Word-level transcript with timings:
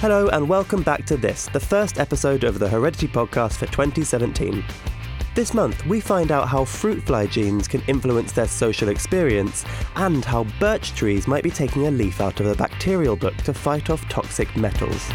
Hello, 0.00 0.28
and 0.28 0.46
welcome 0.46 0.82
back 0.82 1.06
to 1.06 1.16
this, 1.16 1.46
the 1.54 1.58
first 1.58 1.98
episode 1.98 2.44
of 2.44 2.58
the 2.58 2.68
Heredity 2.68 3.08
podcast 3.08 3.54
for 3.54 3.64
2017. 3.64 4.62
This 5.34 5.54
month, 5.54 5.86
we 5.86 6.00
find 6.00 6.30
out 6.30 6.48
how 6.48 6.66
fruit 6.66 7.02
fly 7.02 7.26
genes 7.26 7.66
can 7.66 7.80
influence 7.86 8.32
their 8.32 8.46
social 8.46 8.90
experience 8.90 9.64
and 9.94 10.22
how 10.22 10.44
birch 10.60 10.92
trees 10.92 11.26
might 11.26 11.42
be 11.42 11.50
taking 11.50 11.86
a 11.86 11.90
leaf 11.90 12.20
out 12.20 12.40
of 12.40 12.46
a 12.46 12.54
bacterial 12.54 13.16
book 13.16 13.34
to 13.38 13.54
fight 13.54 13.88
off 13.88 14.06
toxic 14.10 14.54
metals. 14.54 15.10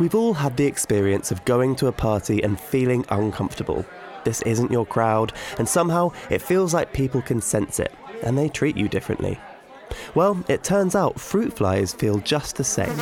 We've 0.00 0.14
all 0.14 0.32
had 0.32 0.56
the 0.56 0.64
experience 0.64 1.30
of 1.30 1.44
going 1.44 1.76
to 1.76 1.88
a 1.88 1.92
party 1.92 2.42
and 2.42 2.58
feeling 2.58 3.04
uncomfortable. 3.10 3.84
This 4.24 4.42
isn't 4.42 4.72
your 4.72 4.86
crowd, 4.86 5.32
and 5.58 5.68
somehow 5.68 6.10
it 6.30 6.42
feels 6.42 6.74
like 6.74 6.92
people 6.92 7.22
can 7.22 7.40
sense 7.40 7.78
it, 7.78 7.92
and 8.22 8.36
they 8.36 8.48
treat 8.48 8.76
you 8.76 8.88
differently. 8.88 9.38
Well, 10.14 10.42
it 10.48 10.64
turns 10.64 10.94
out 10.94 11.20
fruit 11.20 11.56
flies 11.56 11.92
feel 11.92 12.18
just 12.18 12.56
the 12.56 12.64
same. 12.64 12.98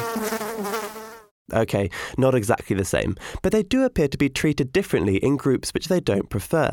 Okay, 1.53 1.91
not 2.17 2.35
exactly 2.35 2.75
the 2.75 2.85
same, 2.85 3.17
but 3.43 3.53
they 3.53 3.63
do 3.63 3.85
appear 3.85 4.09
to 4.09 4.19
be 4.19 4.29
treated 4.29 4.73
differently 4.73 5.17
in 5.17 5.37
groups 5.37 5.75
which 5.75 5.89
they 5.89 6.01
don't 6.01 6.31
prefer. 6.31 6.73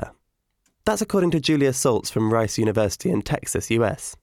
That's 0.86 1.02
according 1.02 1.32
to 1.32 1.40
Julia 1.40 1.72
Saltz 1.72 2.10
from 2.10 2.34
Rice 2.34 2.58
University 2.58 3.12
in 3.12 3.22
Texas, 3.22 3.70
US. 3.72 4.16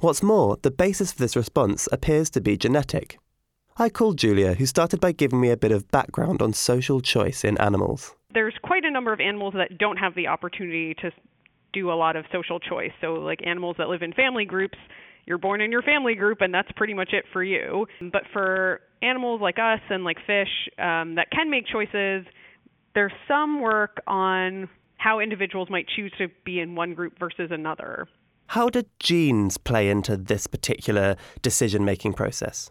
What's 0.00 0.22
more, 0.22 0.58
the 0.62 0.70
basis 0.70 1.12
for 1.12 1.18
this 1.18 1.36
response 1.36 1.88
appears 1.92 2.28
to 2.30 2.40
be 2.40 2.56
genetic. 2.56 3.18
I 3.78 3.88
called 3.88 4.18
Julia, 4.18 4.54
who 4.54 4.66
started 4.66 5.00
by 5.00 5.12
giving 5.12 5.40
me 5.40 5.50
a 5.50 5.56
bit 5.56 5.72
of 5.72 5.90
background 5.90 6.42
on 6.42 6.52
social 6.52 7.00
choice 7.00 7.44
in 7.44 7.56
animals. 7.58 8.14
There's 8.32 8.54
quite 8.62 8.84
a 8.84 8.90
number 8.90 9.12
of 9.12 9.20
animals 9.20 9.54
that 9.56 9.78
don't 9.78 9.96
have 9.96 10.14
the 10.14 10.28
opportunity 10.28 10.94
to 11.02 11.10
do 11.72 11.90
a 11.90 11.94
lot 11.94 12.16
of 12.16 12.24
social 12.32 12.60
choice. 12.60 12.92
So, 13.00 13.14
like 13.14 13.40
animals 13.46 13.76
that 13.78 13.88
live 13.88 14.02
in 14.02 14.12
family 14.12 14.44
groups, 14.44 14.78
you're 15.26 15.38
born 15.38 15.60
in 15.60 15.70
your 15.70 15.82
family 15.82 16.14
group, 16.14 16.40
and 16.40 16.52
that's 16.52 16.70
pretty 16.76 16.94
much 16.94 17.10
it 17.12 17.24
for 17.32 17.42
you. 17.42 17.86
But 18.00 18.22
for 18.32 18.80
animals 19.02 19.40
like 19.40 19.58
us 19.58 19.80
and 19.90 20.04
like 20.04 20.18
fish 20.26 20.48
um, 20.78 21.14
that 21.16 21.28
can 21.30 21.50
make 21.50 21.66
choices, 21.66 22.26
there's 22.94 23.12
some 23.28 23.60
work 23.60 24.02
on 24.06 24.68
how 24.96 25.20
individuals 25.20 25.68
might 25.70 25.86
choose 25.96 26.12
to 26.18 26.28
be 26.44 26.60
in 26.60 26.74
one 26.74 26.94
group 26.94 27.18
versus 27.18 27.50
another. 27.50 28.08
How 28.48 28.68
do 28.68 28.82
genes 28.98 29.56
play 29.56 29.88
into 29.88 30.16
this 30.16 30.46
particular 30.46 31.16
decision 31.40 31.84
making 31.84 32.12
process? 32.14 32.70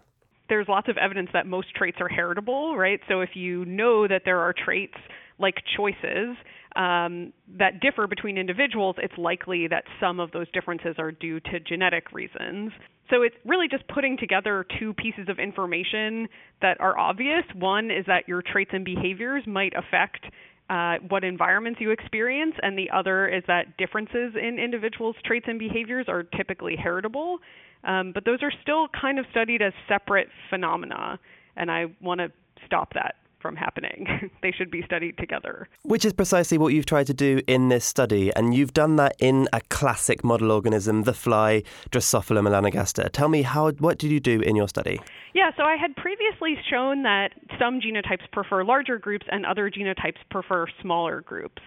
there's 0.52 0.68
lots 0.68 0.90
of 0.90 0.98
evidence 0.98 1.30
that 1.32 1.48
most 1.48 1.74
traits 1.74 1.96
are 2.02 2.10
heritable, 2.10 2.76
right? 2.76 3.00
So 3.08 3.22
if 3.22 3.30
you 3.36 3.64
know 3.64 4.06
that 4.06 4.24
there 4.26 4.40
are 4.40 4.54
traits 4.54 4.98
like 5.42 5.56
choices 5.76 6.38
um, 6.76 7.34
that 7.58 7.82
differ 7.82 8.08
between 8.08 8.38
individuals, 8.38 8.96
it's 9.00 9.18
likely 9.18 9.68
that 9.68 9.84
some 10.00 10.20
of 10.20 10.32
those 10.32 10.50
differences 10.52 10.96
are 10.98 11.12
due 11.12 11.40
to 11.40 11.60
genetic 11.60 12.12
reasons. 12.14 12.72
So 13.10 13.24
it's 13.24 13.36
really 13.46 13.68
just 13.70 13.86
putting 13.90 14.18
together 14.18 14.66
two 14.80 14.94
pieces 14.94 15.28
of 15.28 15.38
information 15.38 16.30
that 16.62 16.80
are 16.80 16.98
obvious. 16.98 17.44
One 17.56 17.92
is 17.92 18.06
that 18.08 18.28
your 18.28 18.42
traits 18.42 18.72
and 18.74 18.86
behaviors 18.86 19.44
might 19.46 19.74
affect 19.76 20.26
uh, 20.70 20.96
what 21.10 21.26
environments 21.26 21.82
you 21.82 21.92
experience, 21.92 22.56
and 22.62 22.78
the 22.78 22.90
other 22.92 23.28
is 23.28 23.44
that 23.48 23.76
differences 23.78 24.34
in 24.42 24.58
individuals' 24.58 25.18
traits 25.26 25.46
and 25.50 25.60
behaviors 25.60 26.06
are 26.08 26.24
typically 26.24 26.78
heritable. 26.82 27.40
Um, 27.84 28.12
but 28.14 28.24
those 28.24 28.40
are 28.42 28.54
still 28.62 28.88
kind 28.90 29.20
of 29.20 29.26
studied 29.32 29.62
as 29.62 29.74
separate 29.90 30.30
phenomena, 30.50 31.20
and 31.58 31.70
I 31.70 31.88
want 32.00 32.22
to 32.22 32.32
stop 32.66 32.94
that 32.94 33.16
from 33.42 33.56
happening. 33.56 34.32
they 34.42 34.52
should 34.52 34.72
be 34.72 34.84
studied 34.86 35.18
together. 35.18 35.68
Which 35.84 36.06
is 36.06 36.14
precisely 36.14 36.58
what 36.58 36.74
you've 36.74 36.86
tried 36.86 37.08
to 37.08 37.14
do 37.14 37.42
in 37.48 37.70
this 37.70 37.86
study, 37.86 38.32
and 38.36 38.54
you've 38.54 38.74
done 38.74 38.96
that 38.98 39.16
in 39.20 39.48
a 39.54 39.62
classic 39.70 40.24
model 40.24 40.52
organism, 40.52 41.04
the 41.04 41.14
fly 41.14 41.64
Drosophila 41.90 42.42
melanogaster. 42.42 43.10
Tell 43.12 43.30
me, 43.30 43.42
how 43.42 43.72
what 43.72 43.98
did 43.98 44.12
you 44.12 44.20
do 44.20 44.42
in 44.42 44.56
your 44.56 44.68
study? 44.68 45.00
Yeah, 45.34 45.52
so 45.56 45.64
I 45.64 45.76
had 45.76 45.96
previously 45.96 46.56
shown 46.70 47.04
that 47.04 47.30
some 47.60 47.80
genotypes 47.80 48.30
prefer 48.32 48.64
larger 48.64 48.98
groups 48.98 49.26
and 49.32 49.46
other 49.46 49.70
genotypes 49.70 50.18
prefer 50.30 50.68
smaller 50.82 51.22
groups. 51.22 51.62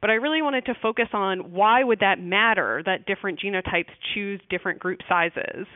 But 0.00 0.10
I 0.10 0.14
really 0.14 0.42
wanted 0.42 0.64
to 0.66 0.74
focus 0.80 1.08
on 1.12 1.52
why 1.52 1.82
would 1.82 2.00
that 2.00 2.20
matter 2.20 2.82
that 2.86 3.06
different 3.06 3.40
genotypes 3.40 3.90
choose 4.14 4.40
different 4.48 4.78
group 4.78 5.00
sizes. 5.08 5.66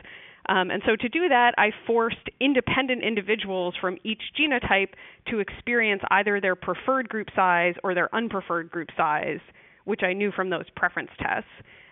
Um, 0.49 0.71
and 0.71 0.81
so 0.85 0.95
to 0.95 1.09
do 1.09 1.29
that, 1.29 1.53
I 1.57 1.71
forced 1.87 2.29
independent 2.39 3.03
individuals 3.03 3.75
from 3.79 3.97
each 4.03 4.21
genotype 4.37 4.89
to 5.29 5.39
experience 5.39 6.01
either 6.11 6.41
their 6.41 6.55
preferred 6.55 7.07
group 7.07 7.29
size 7.35 7.75
or 7.83 7.93
their 7.93 8.09
unpreferred 8.13 8.69
group 8.69 8.89
size, 8.97 9.39
which 9.85 10.01
I 10.03 10.13
knew 10.13 10.31
from 10.31 10.49
those 10.49 10.65
preference 10.75 11.11
tests. 11.17 11.49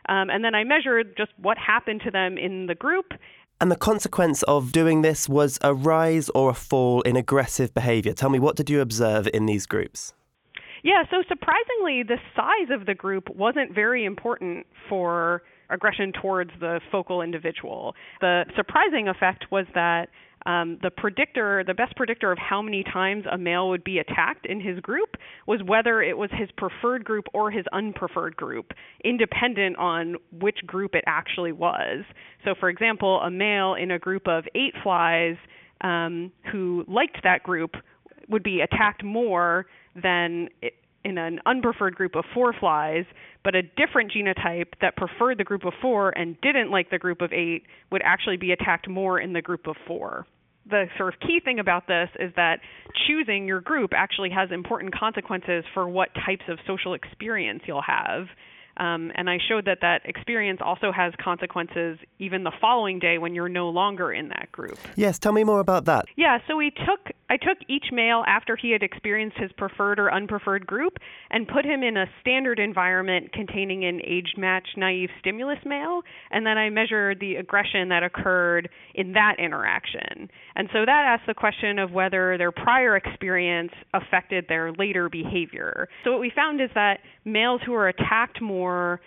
Um, 0.10 0.30
and 0.30 0.44
then 0.44 0.56
I 0.56 0.64
measured 0.64 1.16
just 1.16 1.32
what 1.38 1.58
happened 1.58 2.02
to 2.06 2.12
them 2.12 2.38
in 2.38 2.68
the 2.68 2.76
group. 2.76 3.14
And 3.62 3.72
the 3.72 3.76
consequence 3.76 4.42
of 4.44 4.72
doing 4.72 5.02
this 5.04 5.30
was 5.30 5.60
a 5.62 5.74
rise 5.74 6.30
or 6.30 6.50
a 6.50 6.54
fall 6.56 7.02
in 7.02 7.16
aggressive 7.16 7.74
behavior. 7.74 8.14
Tell 8.14 8.30
me, 8.30 8.40
what 8.40 8.56
did 8.56 8.70
you 8.70 8.82
observe 8.82 9.30
in 9.34 9.46
these 9.46 9.68
groups? 9.68 10.14
Yeah, 10.84 11.04
so 11.12 11.22
surprisingly, 11.28 12.02
the 12.02 12.18
size 12.36 12.70
of 12.72 12.88
the 12.88 12.96
group 12.96 13.30
wasn't 13.30 13.74
very 13.74 14.04
important 14.04 14.66
for 14.90 15.44
aggression 15.72 16.12
towards 16.22 16.52
the 16.60 16.80
focal 16.92 17.22
individual. 17.22 17.96
The 18.20 18.44
surprising 18.56 19.08
effect 19.08 19.46
was 19.52 19.66
that 19.74 20.10
um, 20.46 20.80
the 20.82 20.90
predictor, 20.90 21.64
the 21.66 21.74
best 21.74 21.96
predictor 21.96 22.32
of 22.32 22.38
how 22.38 22.62
many 22.62 22.84
times 22.84 23.26
a 23.32 23.38
male 23.38 23.70
would 23.70 23.84
be 23.84 24.00
attacked 24.00 24.46
in 24.46 24.60
his 24.60 24.80
group 24.80 25.10
was 25.46 25.62
whether 25.66 26.02
it 26.02 26.18
was 26.18 26.30
his 26.34 26.50
preferred 26.58 27.04
group 27.04 27.26
or 27.34 27.52
his 27.52 27.66
unpreferred 27.74 28.36
group, 28.36 28.72
independent 29.06 29.78
on 29.78 30.16
which 30.40 30.58
group 30.66 30.96
it 30.96 31.04
actually 31.06 31.52
was. 31.52 32.04
So, 32.44 32.56
for 32.60 32.70
example, 32.70 33.20
a 33.22 33.30
male 33.30 33.76
in 33.76 33.92
a 33.92 34.00
group 34.00 34.28
of 34.28 34.46
eight 34.56 34.74
flies 34.82 35.36
um, 35.82 36.32
who 36.52 36.86
liked 36.88 37.20
that 37.24 37.44
group 37.44 37.76
would 38.28 38.44
be 38.44 38.62
attacked 38.62 39.04
more 39.04 39.66
than 40.02 40.50
in 41.04 41.18
an 41.18 41.40
unpreferred 41.46 41.96
group 41.96 42.16
of 42.16 42.26
four 42.34 42.54
flies, 42.54 43.06
but 43.44 43.56
a 43.56 43.62
different 43.62 44.12
genotype 44.12 44.74
that 44.82 44.96
preferred 44.96 45.38
the 45.38 45.44
group 45.44 45.66
of 45.66 45.74
four 45.82 46.10
and 46.12 46.40
didn't 46.42 46.72
like 46.72 46.90
the 46.90 47.00
group 47.00 47.22
of 47.22 47.34
eight 47.34 47.64
would 47.92 48.02
actually 48.04 48.38
be 48.38 48.52
attacked 48.52 48.88
more 48.88 49.20
in 49.20 49.34
the 49.34 49.42
group 49.42 49.68
of 49.68 49.76
four. 49.88 50.26
The 50.70 50.86
sort 50.98 51.14
of 51.14 51.20
key 51.20 51.40
thing 51.44 51.60
about 51.60 51.88
this 51.88 52.10
is 52.20 52.32
that 52.36 52.60
choosing 53.08 53.48
your 53.48 53.62
group 53.62 53.92
actually 53.96 54.30
has 54.30 54.52
important 54.52 54.94
consequences 54.98 55.64
for 55.74 55.90
what 55.90 56.10
types 56.26 56.44
of 56.48 56.60
social 56.68 56.94
experience 56.94 57.64
you'll 57.66 57.82
have. 57.82 58.28
Um, 58.78 59.12
and 59.16 59.30
I 59.30 59.38
showed 59.50 59.66
that 59.66 59.80
that 59.82 60.02
experience 60.06 60.60
also 60.64 60.92
has 60.92 61.14
consequences 61.22 62.00
even 62.20 62.44
the 62.44 62.54
following 62.62 63.00
day 63.00 63.18
when 63.18 63.36
you're 63.36 63.50
no 63.50 63.70
longer 63.70 64.14
in 64.14 64.30
that 64.30 64.52
group. 64.52 64.78
Yes, 64.96 65.20
tell 65.20 65.34
me 65.34 65.44
more 65.44 65.60
about 65.60 65.86
that. 65.86 66.06
Yeah, 66.16 66.38
so 66.48 66.56
we 66.56 66.72
took 66.72 67.14
I 67.32 67.38
took 67.38 67.60
each 67.70 67.86
male 67.94 68.26
after 68.28 68.58
he 68.58 68.72
had 68.72 68.84
experienced 68.84 69.38
his 69.38 69.54
preferred 69.54 70.00
or 70.00 70.10
unpreferred 70.10 70.68
group 70.68 70.98
and 71.30 71.48
put 71.48 71.64
him 71.64 71.82
in 71.82 71.96
a 71.96 72.06
standard 72.20 72.60
environment 72.60 73.32
containing 73.32 73.86
an 73.86 74.02
age 74.06 74.34
matched 74.36 74.76
naive 74.76 75.08
stimulus 75.22 75.60
male, 75.66 76.02
and 76.32 76.46
then 76.46 76.58
I 76.58 76.70
measured 76.70 77.22
the 77.22 77.36
aggression 77.36 77.88
that 77.88 78.04
occurred 78.04 78.68
in 78.96 79.14
that 79.14 79.38
interaction. 79.40 80.30
And 80.58 80.68
so 80.74 80.80
that 80.86 81.06
asks 81.08 81.26
the 81.26 81.34
question 81.34 81.80
of 81.80 81.92
whether 81.92 82.38
their 82.38 82.52
prior 82.52 82.98
experience 82.98 83.72
affected 83.94 84.44
their 84.50 84.74
later 84.74 85.08
behavior. 85.08 85.88
So 86.04 86.12
what 86.12 86.20
we 86.20 86.34
found 86.36 86.60
is 86.60 86.70
that 86.76 87.00
males 87.24 87.62
who 87.66 87.74
are 87.76 87.88
attacked 87.88 88.42
more 88.42 89.00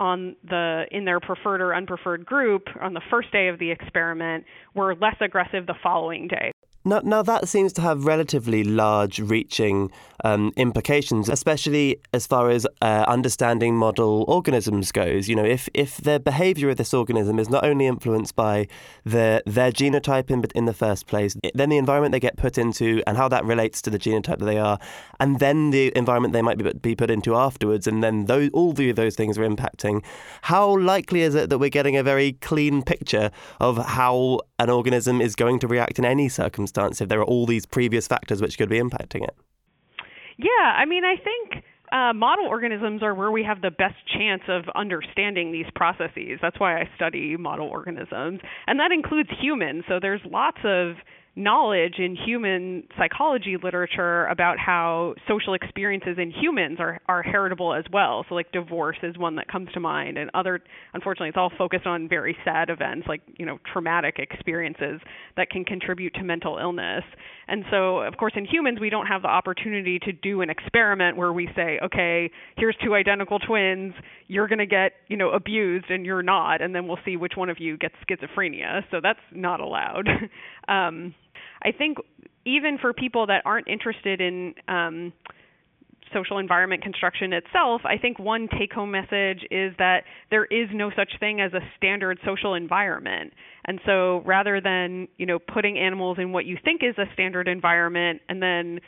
on 0.00 0.34
the 0.48 0.84
in 0.90 1.04
their 1.04 1.20
preferred 1.20 1.60
or 1.60 1.70
unpreferred 1.74 2.24
group 2.24 2.64
on 2.80 2.92
the 2.94 3.02
first 3.08 3.30
day 3.30 3.46
of 3.46 3.60
the 3.60 3.70
experiment 3.70 4.44
were 4.74 4.96
less 4.96 5.16
aggressive 5.20 5.66
the 5.66 5.74
following 5.80 6.26
day. 6.26 6.50
Now, 6.88 7.00
now 7.04 7.22
that 7.22 7.48
seems 7.48 7.74
to 7.74 7.82
have 7.82 8.06
relatively 8.06 8.64
large 8.64 9.18
reaching 9.20 9.90
um, 10.24 10.54
implications, 10.56 11.28
especially 11.28 12.00
as 12.14 12.26
far 12.26 12.48
as 12.48 12.66
uh, 12.80 13.04
understanding 13.06 13.76
model 13.76 14.24
organisms 14.26 14.90
goes. 14.90 15.28
You 15.28 15.36
know, 15.36 15.44
if, 15.44 15.68
if 15.74 15.98
the 15.98 16.18
behavior 16.18 16.70
of 16.70 16.78
this 16.78 16.94
organism 16.94 17.38
is 17.38 17.50
not 17.50 17.62
only 17.62 17.86
influenced 17.86 18.34
by 18.34 18.68
the, 19.04 19.42
their 19.44 19.70
genotype 19.70 20.30
in, 20.30 20.42
in 20.54 20.64
the 20.64 20.72
first 20.72 21.06
place, 21.06 21.36
then 21.54 21.68
the 21.68 21.76
environment 21.76 22.12
they 22.12 22.20
get 22.20 22.38
put 22.38 22.56
into 22.56 23.02
and 23.06 23.18
how 23.18 23.28
that 23.28 23.44
relates 23.44 23.82
to 23.82 23.90
the 23.90 23.98
genotype 23.98 24.38
that 24.38 24.46
they 24.46 24.58
are, 24.58 24.78
and 25.20 25.40
then 25.40 25.70
the 25.70 25.92
environment 25.94 26.32
they 26.32 26.42
might 26.42 26.56
be, 26.56 26.72
be 26.72 26.96
put 26.96 27.10
into 27.10 27.36
afterwards, 27.36 27.86
and 27.86 28.02
then 28.02 28.24
those, 28.24 28.48
all 28.54 28.70
of 28.70 28.96
those 28.96 29.14
things 29.14 29.36
are 29.36 29.46
impacting, 29.46 30.02
how 30.40 30.78
likely 30.78 31.20
is 31.20 31.34
it 31.34 31.50
that 31.50 31.58
we're 31.58 31.68
getting 31.68 31.98
a 31.98 32.02
very 32.02 32.32
clean 32.32 32.82
picture 32.82 33.30
of 33.60 33.76
how 33.76 34.40
an 34.58 34.70
organism 34.70 35.20
is 35.20 35.36
going 35.36 35.58
to 35.60 35.68
react 35.68 35.98
in 35.98 36.04
any 36.04 36.28
circumstance? 36.28 37.00
if 37.00 37.08
there 37.08 37.20
are 37.20 37.24
all 37.24 37.46
these 37.46 37.66
previous 37.66 38.06
factors 38.06 38.40
which 38.40 38.58
could 38.58 38.68
be 38.68 38.78
impacting 38.78 39.22
it? 39.22 39.34
Yeah, 40.36 40.74
I 40.76 40.84
mean, 40.84 41.04
I 41.04 41.16
think 41.16 41.64
uh, 41.92 42.12
model 42.12 42.46
organisms 42.46 43.02
are 43.02 43.14
where 43.14 43.30
we 43.30 43.42
have 43.42 43.60
the 43.60 43.70
best 43.70 43.96
chance 44.16 44.42
of 44.48 44.64
understanding 44.74 45.52
these 45.52 45.66
processes. 45.74 46.38
That's 46.40 46.60
why 46.60 46.80
I 46.80 46.88
study 46.96 47.36
model 47.36 47.68
organisms, 47.68 48.40
and 48.66 48.78
that 48.78 48.92
includes 48.92 49.30
humans. 49.40 49.84
So 49.88 49.98
there's 50.00 50.20
lots 50.24 50.58
of 50.64 50.96
knowledge 51.38 51.94
in 51.98 52.16
human 52.16 52.82
psychology 52.98 53.56
literature 53.62 54.26
about 54.26 54.58
how 54.58 55.14
social 55.28 55.54
experiences 55.54 56.16
in 56.18 56.32
humans 56.32 56.78
are, 56.80 57.00
are 57.06 57.22
heritable 57.22 57.72
as 57.72 57.84
well. 57.92 58.26
So, 58.28 58.34
like 58.34 58.50
divorce 58.50 58.96
is 59.02 59.16
one 59.16 59.36
that 59.36 59.48
comes 59.48 59.68
to 59.74 59.80
mind, 59.80 60.18
and 60.18 60.30
other, 60.34 60.60
unfortunately, 60.92 61.28
it's 61.28 61.38
all 61.38 61.52
focused 61.56 61.86
on 61.86 62.08
very 62.08 62.36
sad 62.44 62.70
events 62.70 63.06
like, 63.08 63.22
you 63.38 63.46
know, 63.46 63.58
traumatic 63.72 64.16
experiences 64.18 65.00
that 65.36 65.48
can 65.48 65.64
contribute 65.64 66.14
to 66.14 66.24
mental 66.24 66.58
illness. 66.58 67.04
And 67.46 67.64
so, 67.70 67.98
of 67.98 68.16
course, 68.16 68.32
in 68.36 68.44
humans, 68.44 68.78
we 68.80 68.90
don't 68.90 69.06
have 69.06 69.22
the 69.22 69.28
opportunity 69.28 69.98
to 70.00 70.12
do 70.12 70.42
an 70.42 70.50
experiment 70.50 71.16
where 71.16 71.32
we 71.32 71.48
say, 71.54 71.78
okay, 71.82 72.30
here's 72.56 72.76
two 72.84 72.94
identical 72.94 73.38
twins, 73.38 73.94
you're 74.26 74.48
going 74.48 74.58
to 74.58 74.66
get, 74.66 74.92
you 75.06 75.16
know, 75.16 75.30
abused 75.30 75.86
and 75.88 76.04
you're 76.04 76.22
not, 76.22 76.60
and 76.60 76.74
then 76.74 76.86
we'll 76.86 76.98
see 77.04 77.16
which 77.16 77.32
one 77.36 77.48
of 77.48 77.58
you 77.58 77.78
gets 77.78 77.94
schizophrenia. 78.08 78.82
So 78.90 78.98
that's 79.02 79.20
not 79.32 79.60
allowed. 79.60 80.08
um, 80.68 81.14
I 81.62 81.72
think 81.72 81.98
even 82.44 82.78
for 82.80 82.92
people 82.92 83.26
that 83.26 83.42
aren't 83.44 83.68
interested 83.68 84.20
in 84.20 84.54
um, 84.68 85.12
social 86.12 86.38
environment 86.38 86.82
construction 86.82 87.32
itself, 87.32 87.82
I 87.84 87.98
think 87.98 88.18
one 88.18 88.48
take 88.58 88.72
home 88.72 88.90
message 88.90 89.44
is 89.50 89.74
that 89.78 90.04
there 90.30 90.44
is 90.46 90.68
no 90.72 90.90
such 90.96 91.10
thing 91.20 91.40
as 91.40 91.52
a 91.52 91.60
standard 91.76 92.18
social 92.24 92.54
environment. 92.54 93.32
And 93.64 93.80
so 93.84 94.22
rather 94.24 94.60
than, 94.60 95.08
you 95.18 95.26
know, 95.26 95.38
putting 95.38 95.78
animals 95.78 96.18
in 96.18 96.32
what 96.32 96.46
you 96.46 96.56
think 96.64 96.82
is 96.82 96.96
a 96.98 97.04
standard 97.12 97.48
environment 97.48 98.22
and 98.28 98.42
then 98.42 98.80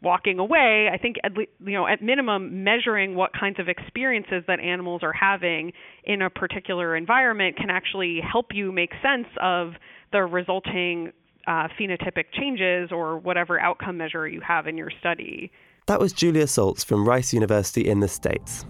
walking 0.00 0.38
away, 0.38 0.88
I 0.92 0.96
think 0.96 1.16
at 1.24 1.32
le- 1.32 1.46
you 1.64 1.72
know 1.72 1.86
at 1.86 2.00
minimum 2.00 2.62
measuring 2.62 3.16
what 3.16 3.32
kinds 3.38 3.58
of 3.58 3.68
experiences 3.68 4.44
that 4.46 4.60
animals 4.60 5.02
are 5.02 5.12
having 5.12 5.72
in 6.04 6.22
a 6.22 6.30
particular 6.30 6.94
environment 6.94 7.56
can 7.56 7.68
actually 7.68 8.20
help 8.20 8.46
you 8.52 8.70
make 8.70 8.90
sense 9.02 9.26
of 9.42 9.72
the 10.12 10.22
resulting 10.22 11.12
uh, 11.48 11.66
phenotypic 11.80 12.26
changes 12.32 12.92
or 12.92 13.18
whatever 13.18 13.58
outcome 13.58 13.96
measure 13.96 14.28
you 14.28 14.40
have 14.42 14.66
in 14.66 14.76
your 14.76 14.90
study. 15.00 15.50
That 15.86 15.98
was 15.98 16.12
Julia 16.12 16.44
Saltz 16.44 16.84
from 16.84 17.08
Rice 17.08 17.32
University 17.32 17.88
in 17.88 18.00
the 18.00 18.08
States. 18.08 18.66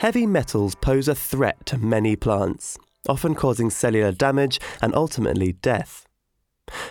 Heavy 0.00 0.26
metals 0.26 0.74
pose 0.74 1.08
a 1.08 1.14
threat 1.14 1.64
to 1.64 1.78
many 1.78 2.14
plants, 2.14 2.76
often 3.08 3.34
causing 3.34 3.70
cellular 3.70 4.12
damage 4.12 4.60
and 4.82 4.94
ultimately 4.94 5.52
death. 5.52 6.04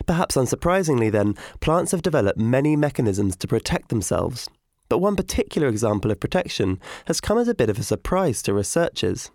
Perhaps 0.07 0.35
unsurprisingly, 0.35 1.11
then, 1.11 1.35
plants 1.59 1.91
have 1.91 2.01
developed 2.01 2.39
many 2.39 2.75
mechanisms 2.75 3.35
to 3.35 3.47
protect 3.47 3.89
themselves, 3.89 4.49
but 4.93 4.99
one 4.99 5.15
particular 5.15 5.67
example 5.67 6.11
of 6.11 6.19
protection 6.19 6.79
has 7.07 7.19
come 7.19 7.39
as 7.39 7.47
a 7.47 7.55
bit 7.55 7.67
of 7.67 7.79
a 7.79 7.83
surprise 7.83 8.43
to 8.43 8.53
researchers. 8.53 9.31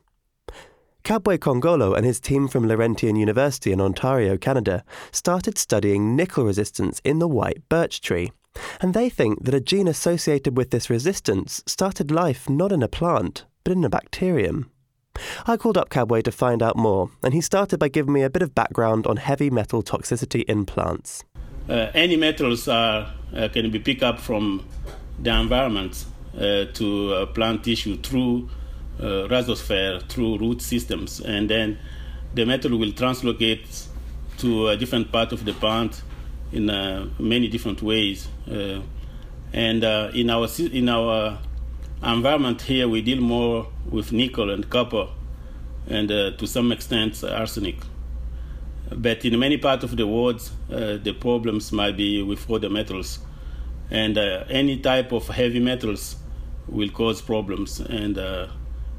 Kabwe 1.03 1.37
Nkongolo 1.37 1.97
and 1.97 2.07
his 2.07 2.21
team 2.21 2.47
from 2.47 2.69
Laurentian 2.69 3.17
University 3.17 3.73
in 3.73 3.81
Ontario, 3.81 4.37
Canada, 4.37 4.85
started 5.11 5.59
studying 5.59 6.15
nickel 6.15 6.45
resistance 6.45 7.01
in 7.03 7.19
the 7.19 7.27
white 7.27 7.69
birch 7.69 8.01
tree. 8.01 8.31
And 8.81 8.95
they 8.95 9.09
think 9.09 9.47
that 9.47 9.53
a 9.53 9.61
gene 9.61 9.89
associated 9.89 10.57
with 10.57 10.71
this 10.71 10.89
resistance 10.89 11.61
started 11.67 12.13
life 12.13 12.49
not 12.49 12.71
in 12.71 12.85
a 12.85 12.87
plant, 12.87 13.45
but 13.65 13.73
in 13.73 13.83
a 13.83 13.91
bacterium. 13.91 14.71
I 15.49 15.57
called 15.57 15.77
up 15.77 15.91
Kabwe 15.91 16.23
to 16.23 16.31
find 16.31 16.63
out 16.63 16.77
more, 16.77 17.11
and 17.25 17.35
he 17.35 17.41
started 17.41 17.79
by 17.79 17.89
giving 17.89 18.13
me 18.13 18.23
a 18.23 18.31
bit 18.31 18.43
of 18.43 18.55
background 18.55 19.09
on 19.09 19.17
heavy 19.17 19.51
metal 19.51 19.83
toxicity 19.83 20.45
in 20.45 20.67
plants. 20.67 21.25
Uh, 21.69 21.91
any 21.95 22.17
metals 22.17 22.69
are, 22.69 23.13
uh, 23.35 23.49
can 23.49 23.73
be 23.73 23.81
picked 23.81 24.05
up 24.05 24.21
from 24.21 24.65
the 25.21 25.31
environment 25.31 26.05
uh, 26.37 26.67
to 26.67 27.13
uh, 27.13 27.27
plant 27.27 27.65
tissue 27.65 27.97
through 27.97 28.49
uh, 29.01 29.27
rhizosphere, 29.29 30.07
through 30.09 30.39
root 30.39 30.63
systems, 30.63 31.21
and 31.21 31.49
then 31.49 31.79
the 32.35 32.45
metal 32.45 32.77
will 32.77 32.93
translocate 32.93 33.87
to 34.37 34.69
a 34.69 34.77
different 34.77 35.11
part 35.11 35.33
of 35.33 35.45
the 35.45 35.53
plant 35.53 36.03
in 36.53 36.71
uh, 36.71 37.09
many 37.19 37.49
different 37.49 37.83
ways. 37.83 38.29
Uh, 38.51 38.81
and 39.53 39.83
uh, 39.83 40.11
in 40.15 40.31
our 40.31 40.47
in 40.73 40.89
our 40.89 41.39
environment 42.03 42.63
here, 42.63 42.87
we 42.89 43.03
deal 43.03 43.21
more 43.21 43.67
with 43.91 44.13
nickel 44.13 44.51
and 44.51 44.69
copper, 44.69 45.09
and 45.89 46.09
to 46.09 46.47
some 46.47 46.71
extent 46.71 47.25
arsenic. 47.25 47.77
But 48.91 49.25
in 49.25 49.39
many 49.39 49.59
parts 49.59 49.85
of 49.85 49.97
the 49.97 50.07
world, 50.07 50.49
the 50.69 51.17
problems 51.19 51.73
might 51.73 51.97
be 51.97 52.23
with 52.23 52.51
other 52.51 52.71
metals 52.71 53.21
and 53.91 54.19
uh, 54.19 54.45
any 54.49 54.77
type 54.79 55.13
of 55.13 55.29
heavy 55.29 55.61
metals 55.61 56.17
will 56.67 56.91
cause 56.91 57.23
problems. 57.23 57.81
And 57.81 58.19
uh, 58.19 58.49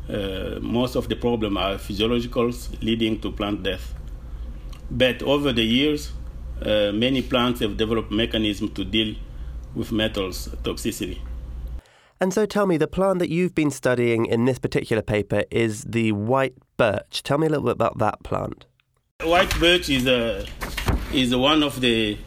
uh, 0.10 0.60
most 0.62 0.96
of 0.96 1.10
the 1.10 1.16
problem 1.16 1.58
are 1.58 1.76
physiologicals 1.76 2.82
leading 2.82 3.20
to 3.22 3.32
plant 3.32 3.64
death. 3.64 3.94
But 4.90 5.22
over 5.22 5.54
the 5.54 5.64
years 5.64 6.12
uh, 6.62 6.92
many 6.94 7.22
plants 7.22 7.62
have 7.62 7.78
developed 7.78 8.12
mechanisms 8.12 8.74
to 8.74 8.84
deal 8.84 9.16
with 9.76 9.92
metals 9.92 10.50
toxicity. 10.64 11.20
And 12.22 12.34
so 12.34 12.46
tell 12.46 12.66
me 12.66 12.76
the 12.76 12.88
plant 12.88 13.20
that 13.20 13.30
you've 13.30 13.56
been 13.56 13.72
studying 13.72 14.26
in 14.26 14.44
this 14.44 14.60
particular 14.60 15.02
paper 15.02 15.44
is 15.52 15.84
the 15.84 16.12
white 16.12 16.54
birch. 16.76 17.24
Tell 17.24 17.38
me 17.38 17.48
a 17.48 17.50
little 17.50 17.66
bit 17.66 17.74
about 17.74 17.98
that 18.00 18.24
plant. 18.24 18.66
White 19.24 19.58
birch 19.60 19.90
is 19.90 20.06
a 20.06 20.46
is 21.14 21.36
one 21.36 21.64
of 21.64 21.80
the 21.82 22.18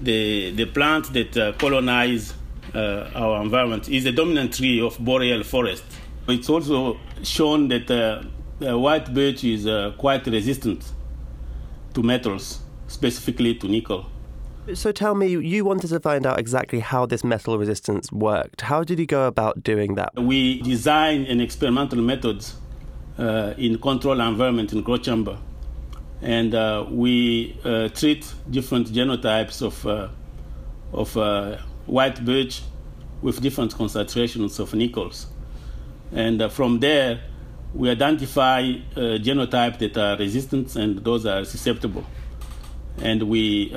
the, 0.00 0.50
the 0.52 0.66
plant 0.66 1.12
that 1.12 1.36
uh, 1.36 1.52
colonize 1.52 2.34
uh, 2.74 3.10
our 3.14 3.42
environment 3.42 3.88
is 3.88 4.04
the 4.04 4.12
dominant 4.12 4.54
tree 4.54 4.80
of 4.80 4.98
boreal 4.98 5.42
forest. 5.42 5.84
It's 6.28 6.48
also 6.48 6.98
shown 7.22 7.68
that 7.68 7.90
uh, 7.90 8.78
white 8.78 9.12
birch 9.12 9.44
is 9.44 9.66
uh, 9.66 9.92
quite 9.98 10.26
resistant 10.26 10.92
to 11.94 12.02
metals, 12.02 12.60
specifically 12.86 13.54
to 13.56 13.68
nickel. 13.68 14.06
So 14.74 14.92
tell 14.92 15.14
me, 15.14 15.26
you 15.26 15.64
wanted 15.64 15.88
to 15.88 16.00
find 16.00 16.26
out 16.26 16.38
exactly 16.38 16.80
how 16.80 17.06
this 17.06 17.24
metal 17.24 17.58
resistance 17.58 18.12
worked. 18.12 18.60
How 18.60 18.84
did 18.84 19.00
you 19.00 19.06
go 19.06 19.26
about 19.26 19.62
doing 19.64 19.94
that? 19.96 20.14
We 20.14 20.60
designed 20.60 21.26
an 21.26 21.40
experimental 21.40 22.00
methods 22.00 22.54
uh, 23.18 23.54
in 23.56 23.78
control 23.78 24.20
environment 24.20 24.72
in 24.72 24.82
growth 24.82 25.02
chamber 25.02 25.38
and 26.22 26.54
uh, 26.54 26.84
we 26.90 27.58
uh, 27.64 27.88
treat 27.88 28.32
different 28.50 28.88
genotypes 28.88 29.62
of 29.62 29.86
uh, 29.86 30.08
of 30.92 31.16
uh, 31.16 31.56
white 31.86 32.24
birch 32.24 32.62
with 33.22 33.40
different 33.40 33.74
concentrations 33.74 34.58
of 34.58 34.74
nickels, 34.74 35.28
and 36.12 36.42
uh, 36.42 36.48
from 36.48 36.80
there 36.80 37.22
we 37.72 37.88
identify 37.88 38.60
uh, 38.60 39.00
genotypes 39.18 39.78
that 39.78 39.96
are 39.96 40.16
resistant 40.18 40.74
and 40.76 40.98
those 41.04 41.24
are 41.24 41.44
susceptible, 41.44 42.04
and 42.98 43.22
we 43.22 43.72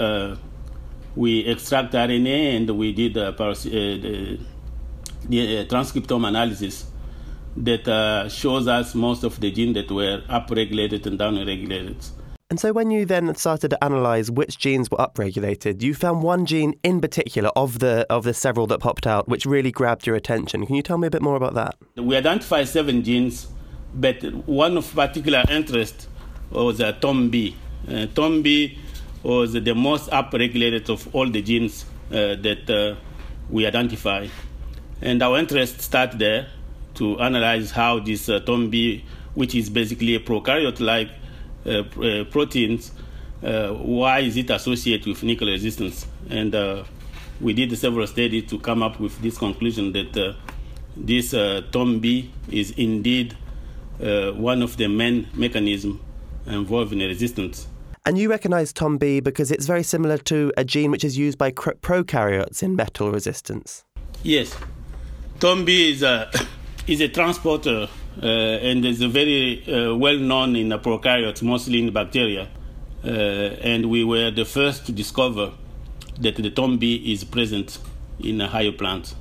we 1.15 1.45
extract 1.45 1.93
RNA 1.93 2.57
and 2.57 2.69
we 2.71 2.91
did 2.91 3.13
the, 3.13 3.31
the 5.29 5.65
transcriptome 5.67 6.27
analysis 6.27 6.87
that 7.55 8.31
shows 8.31 8.67
us 8.67 8.95
most 8.95 9.23
of 9.23 9.39
the 9.39 9.51
genes 9.51 9.75
that 9.75 9.91
were 9.91 10.23
upregulated 10.27 11.05
and 11.05 11.19
downregulated. 11.19 12.03
And 12.49 12.59
so 12.59 12.71
when 12.71 12.91
you 12.91 13.05
then 13.05 13.33
started 13.35 13.69
to 13.69 13.83
analyze 13.83 14.29
which 14.29 14.59
genes 14.59 14.91
were 14.91 14.97
upregulated, 14.97 15.81
you 15.81 15.95
found 15.95 16.21
one 16.21 16.45
gene 16.45 16.75
in 16.83 17.01
particular 17.01 17.49
of 17.55 17.79
the 17.79 18.05
of 18.09 18.25
the 18.25 18.33
several 18.33 18.67
that 18.67 18.79
popped 18.79 19.07
out 19.07 19.27
which 19.27 19.45
really 19.45 19.71
grabbed 19.71 20.05
your 20.05 20.15
attention. 20.15 20.65
Can 20.65 20.75
you 20.75 20.83
tell 20.83 20.97
me 20.97 21.07
a 21.07 21.11
bit 21.11 21.21
more 21.21 21.35
about 21.35 21.55
that? 21.55 21.75
We 21.95 22.15
identified 22.15 22.67
seven 22.67 23.03
genes, 23.03 23.47
but 23.95 24.23
one 24.45 24.77
of 24.77 24.93
particular 24.93 25.43
interest 25.49 26.07
was 26.51 26.79
uh, 26.79 26.93
TONB. 26.93 27.55
Uh, 27.87 27.91
TONB 28.13 28.77
was 29.23 29.53
the 29.53 29.73
most 29.73 30.09
upregulated 30.11 30.89
of 30.89 31.13
all 31.15 31.27
the 31.29 31.41
genes 31.41 31.85
uh, 32.11 32.35
that 32.35 32.69
uh, 32.69 32.95
we 33.49 33.65
identified. 33.65 34.29
And 35.01 35.21
our 35.23 35.39
interest 35.39 35.81
started 35.81 36.19
there 36.19 36.47
to 36.95 37.19
analyze 37.19 37.71
how 37.71 37.99
this 37.99 38.29
uh, 38.29 38.41
TONB, 38.41 39.01
which 39.33 39.55
is 39.55 39.69
basically 39.69 40.15
a 40.15 40.19
prokaryote-like 40.19 41.09
Uh, 41.65 41.83
uh, 42.01 42.23
proteins, 42.25 42.91
uh, 43.41 43.69
why 43.69 44.19
is 44.19 44.35
it 44.35 44.49
associated 44.49 45.07
with 45.07 45.23
nickel 45.23 45.47
resistance? 45.47 46.05
And 46.29 46.53
uh, 46.53 46.83
we 47.39 47.53
did 47.53 47.77
several 47.77 48.05
studies 48.07 48.49
to 48.49 48.59
come 48.59 48.83
up 48.83 48.99
with 48.99 49.21
this 49.21 49.37
conclusion 49.37 49.93
that 49.93 50.35
this 50.97 51.33
uh, 51.33 51.61
TONB 51.71 52.29
is 52.51 52.71
indeed 52.71 53.37
one 53.99 54.61
of 54.61 54.75
the 54.77 54.87
main 54.87 55.27
mechanisms 55.33 55.99
involved 56.45 56.91
in 56.91 56.99
resistance. 56.99 57.67
And 58.05 58.17
you 58.17 58.29
recognize 58.29 58.73
TONB 58.73 59.23
because 59.23 59.49
it's 59.49 59.65
very 59.65 59.83
similar 59.83 60.17
to 60.17 60.51
a 60.57 60.65
gene 60.65 60.91
which 60.91 61.05
is 61.05 61.17
used 61.17 61.37
by 61.37 61.51
prokaryotes 61.51 62.61
in 62.61 62.75
metal 62.75 63.11
resistance. 63.11 63.85
Yes. 64.23 64.55
TONB 65.39 65.69
is 65.69 66.03
a, 66.03 66.29
is 66.87 67.01
a 67.01 67.07
transporter 67.07 67.87
uh, 68.21 68.25
and 68.25 68.85
is 68.85 69.01
very 69.01 69.63
uh, 69.67 69.95
well 69.95 70.17
known 70.17 70.55
in 70.55 70.69
the 70.69 70.79
prokaryotes, 70.79 71.41
mostly 71.41 71.81
in 71.81 71.93
bacteria. 71.93 72.49
Uh, 73.03 73.09
and 73.61 73.89
we 73.89 74.03
were 74.03 74.31
the 74.31 74.45
first 74.45 74.85
to 74.85 74.91
discover 74.91 75.51
that 76.19 76.35
the 76.35 76.49
TONB 76.51 77.11
is 77.11 77.23
present 77.23 77.79
in 78.19 78.39
a 78.39 78.47
higher 78.47 78.71
plant. 78.71 79.15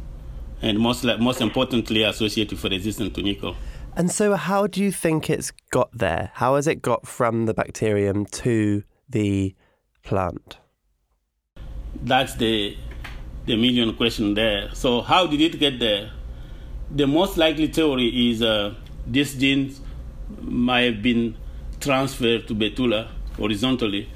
and 0.62 0.78
most, 0.78 1.04
most 1.18 1.40
importantly 1.40 2.04
associated 2.04 2.58
for 2.58 2.68
resistance 2.68 3.12
to 3.14 3.22
nickel. 3.22 3.56
And 3.96 4.10
so, 4.10 4.36
how 4.36 4.66
do 4.66 4.82
you 4.82 4.90
think 4.90 5.28
it's 5.28 5.50
got 5.70 5.90
there? 5.92 6.30
How 6.34 6.54
has 6.54 6.66
it 6.66 6.80
got 6.80 7.06
from 7.06 7.44
the 7.44 7.52
bacterium 7.52 8.24
to 8.26 8.84
the 9.08 9.54
plant? 10.02 10.58
That's 12.02 12.34
the 12.36 12.76
the 13.44 13.56
million 13.56 13.94
question 13.94 14.34
there. 14.34 14.70
So, 14.72 15.02
how 15.02 15.26
did 15.26 15.40
it 15.40 15.58
get 15.58 15.78
there? 15.78 16.10
The 16.94 17.06
most 17.06 17.38
likely 17.38 17.68
theory 17.68 18.30
is 18.30 18.42
uh, 18.42 18.74
this 19.06 19.34
gene 19.34 19.74
might 20.42 20.82
have 20.82 21.02
been 21.02 21.36
transferred 21.80 22.46
to 22.48 22.54
Betula 22.54 23.08
horizontally 23.38 24.10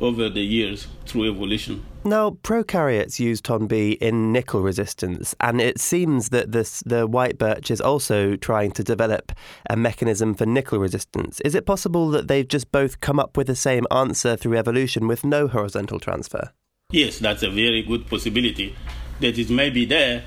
over 0.00 0.28
the 0.28 0.40
years 0.40 0.88
through 1.06 1.30
evolution. 1.30 1.84
Now, 2.04 2.30
prokaryotes 2.30 3.20
use 3.20 3.40
TONB 3.40 3.98
in 3.98 4.32
nickel 4.32 4.62
resistance, 4.62 5.36
and 5.40 5.60
it 5.60 5.78
seems 5.78 6.30
that 6.30 6.50
this, 6.50 6.82
the 6.86 7.06
white 7.06 7.38
birch 7.38 7.70
is 7.70 7.80
also 7.80 8.34
trying 8.34 8.72
to 8.72 8.82
develop 8.82 9.30
a 9.70 9.76
mechanism 9.76 10.34
for 10.34 10.44
nickel 10.44 10.80
resistance. 10.80 11.40
Is 11.42 11.54
it 11.54 11.66
possible 11.66 12.08
that 12.10 12.26
they've 12.26 12.48
just 12.48 12.72
both 12.72 13.00
come 13.00 13.20
up 13.20 13.36
with 13.36 13.46
the 13.46 13.56
same 13.56 13.86
answer 13.92 14.36
through 14.36 14.56
evolution 14.56 15.06
with 15.06 15.24
no 15.24 15.46
horizontal 15.46 16.00
transfer? 16.00 16.50
Yes, 16.90 17.18
that's 17.18 17.42
a 17.44 17.50
very 17.50 17.82
good 17.82 18.08
possibility 18.08 18.74
that 19.20 19.38
it 19.38 19.50
may 19.50 19.70
be 19.70 19.84
there, 19.84 20.24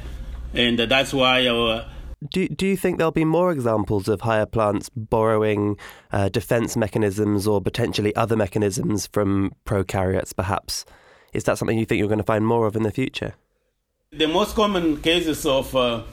and 0.53 0.79
that's 0.79 1.13
why 1.13 1.47
our 1.47 1.85
do, 2.29 2.47
do 2.47 2.67
you 2.67 2.77
think 2.77 2.97
there'll 2.97 3.11
be 3.11 3.25
more 3.25 3.51
examples 3.51 4.07
of 4.07 4.21
higher 4.21 4.45
plants 4.45 4.89
borrowing 4.89 5.77
uh, 6.11 6.29
defense 6.29 6.77
mechanisms 6.77 7.47
or 7.47 7.59
potentially 7.61 8.15
other 8.15 8.35
mechanisms 8.35 9.07
from 9.07 9.53
prokaryotes, 9.65 10.35
perhaps? 10.35 10.85
Is 11.33 11.45
that 11.45 11.57
something 11.57 11.79
you 11.79 11.85
think 11.85 11.97
you're 11.97 12.07
going 12.07 12.19
to 12.19 12.23
find 12.23 12.45
more 12.45 12.67
of 12.67 12.75
in 12.75 12.83
the 12.83 12.91
future? 12.91 13.33
The 14.11 14.27
most 14.27 14.55
common 14.55 15.01
cases 15.01 15.45
of 15.47 15.75
uh, 15.75 16.03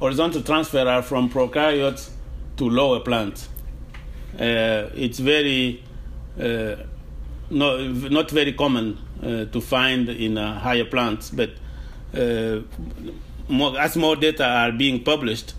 horizontal 0.00 0.42
transfer 0.42 0.88
are 0.88 1.02
from 1.02 1.30
prokaryotes 1.30 2.10
to 2.56 2.68
lower 2.68 2.98
plants. 3.00 3.48
Uh, 4.34 4.90
it's 4.94 5.20
very 5.20 5.84
uh, 6.40 6.76
no, 7.50 7.86
not 7.88 8.30
very 8.30 8.52
common 8.54 8.98
uh, 9.22 9.44
to 9.44 9.60
find 9.60 10.08
in 10.08 10.36
uh, 10.36 10.58
higher 10.58 10.84
plants, 10.84 11.30
but 11.30 11.50
more, 13.48 13.78
as 13.78 13.96
more 13.96 14.16
data 14.16 14.44
are 14.44 14.72
being 14.72 15.02
published, 15.02 15.54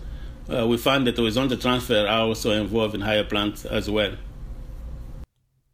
uh, 0.52 0.66
we 0.66 0.76
find 0.76 1.06
that 1.06 1.16
horizontal 1.16 1.56
transfer 1.56 2.06
are 2.06 2.20
also 2.20 2.50
involved 2.52 2.94
in 2.94 3.00
higher 3.00 3.24
plants 3.24 3.64
as 3.64 3.90
well. 3.90 4.12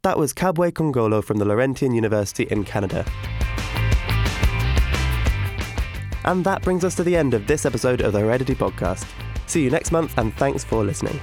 That 0.03 0.17
was 0.17 0.33
Kabwe 0.33 0.71
Nkongolo 0.71 1.23
from 1.23 1.37
the 1.37 1.45
Laurentian 1.45 1.93
University 1.93 2.43
in 2.43 2.63
Canada. 2.65 3.05
And 6.25 6.43
that 6.45 6.61
brings 6.61 6.83
us 6.83 6.95
to 6.95 7.03
the 7.03 7.15
end 7.15 7.33
of 7.33 7.47
this 7.47 7.65
episode 7.65 8.01
of 8.01 8.13
the 8.13 8.19
Heredity 8.19 8.55
Podcast. 8.55 9.07
See 9.47 9.63
you 9.63 9.69
next 9.69 9.91
month, 9.91 10.17
and 10.17 10.33
thanks 10.35 10.63
for 10.63 10.83
listening. 10.83 11.19